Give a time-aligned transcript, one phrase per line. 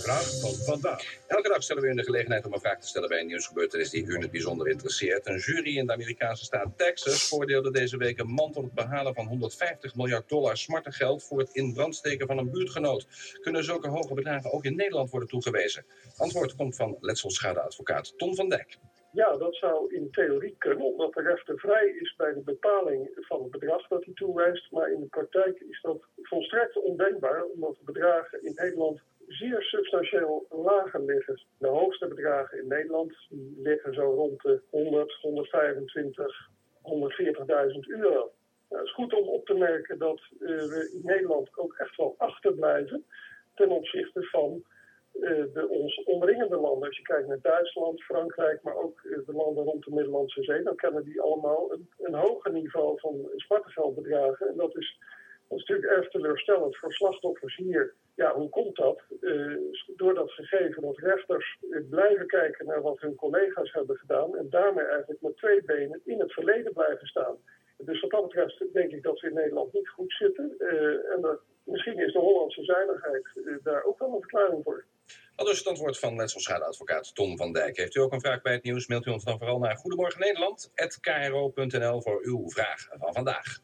[0.00, 1.02] vraag van vandaag.
[1.26, 3.90] Elke dag stellen we u de gelegenheid om een vraag te stellen bij een nieuwsgebeurtenis
[3.90, 5.26] die u het bijzonder interesseert.
[5.26, 9.14] Een jury in de Amerikaanse staat Texas voordeelde deze week een man tot het behalen
[9.14, 11.74] van 150 miljard dollar smarte geld voor het in
[12.18, 13.06] van een buurtgenoot.
[13.40, 15.84] Kunnen zulke hoge bedragen ook in Nederland worden toegewezen?
[16.16, 18.78] Antwoord komt van letselschadeadvocaat Tom van Dijk.
[19.12, 23.42] Ja, dat zou in theorie kunnen, omdat de rechter vrij is bij de bepaling van
[23.42, 24.70] het bedrag dat hij toewijst.
[24.70, 29.00] Maar in de praktijk is dat volstrekt ondenkbaar, omdat de bedragen in Nederland
[29.30, 31.42] zeer substantieel lager liggen.
[31.58, 33.12] De hoogste bedragen in Nederland
[33.56, 36.48] liggen zo rond de 100, 125,
[36.82, 38.32] 140.000 euro.
[38.68, 41.96] Nou, het is goed om op te merken dat uh, we in Nederland ook echt
[41.96, 43.04] wel achterblijven
[43.54, 44.62] ten opzichte van
[45.14, 46.88] uh, de ons omringende landen.
[46.88, 50.62] Als je kijkt naar Duitsland, Frankrijk, maar ook uh, de landen rond de Middellandse Zee,
[50.62, 54.48] dan kennen die allemaal een, een hoger niveau van smartengeldbedragen.
[54.48, 54.98] En dat is,
[55.90, 57.94] erg teleurstellend voor slachtoffers hier.
[58.14, 59.00] Ja, hoe komt dat?
[59.20, 59.56] Uh,
[59.96, 61.58] door dat gegeven dat rechters
[61.90, 66.20] blijven kijken naar wat hun collega's hebben gedaan en daarmee eigenlijk met twee benen in
[66.20, 67.36] het verleden blijven staan.
[67.76, 70.54] Dus wat dat betreft denk ik dat we in Nederland niet goed zitten.
[71.14, 73.26] en dat, misschien is de Hollandse zuinigheid
[73.62, 74.84] daar ook wel een verklaring voor.
[75.36, 77.76] Al dus het antwoord van letselschadeadvocaat Tom van Dijk.
[77.76, 80.20] Heeft u ook een vraag bij het nieuws, mailt u ons dan vooral naar Goedemorgen
[80.20, 80.70] Nederland,
[82.02, 83.60] voor uw vraag van vandaag.